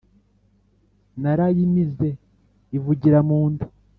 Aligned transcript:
Narayimize 1.21 2.09
ivugira 2.77 3.19
mu 3.27 3.39
nda 3.51 3.65